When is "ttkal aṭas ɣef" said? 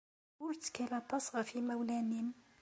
0.53-1.47